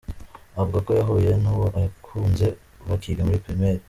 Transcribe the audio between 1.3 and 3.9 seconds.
n’uwo yakunze bakiga muri Primaire.